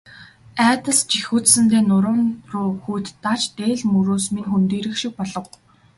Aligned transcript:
Айдас 0.67 0.99
жихүүдсэндээ 1.13 1.81
нуруу 1.89 2.19
руу 2.51 2.71
хүйт 2.83 3.07
дааж, 3.23 3.41
дээл 3.57 3.81
мөрөөс 3.93 4.25
минь 4.33 4.49
хөндийрөх 4.51 4.95
шиг 5.01 5.13
болов. 5.19 5.45